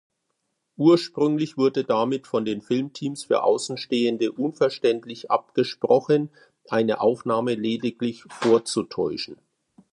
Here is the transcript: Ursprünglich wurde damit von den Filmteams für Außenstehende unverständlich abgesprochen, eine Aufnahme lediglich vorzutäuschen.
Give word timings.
Ursprünglich 0.77 1.57
wurde 1.57 1.83
damit 1.83 2.25
von 2.25 2.43
den 2.43 2.63
Filmteams 2.63 3.25
für 3.25 3.43
Außenstehende 3.43 4.31
unverständlich 4.31 5.29
abgesprochen, 5.29 6.31
eine 6.69 7.01
Aufnahme 7.01 7.53
lediglich 7.53 8.23
vorzutäuschen. 8.27 9.37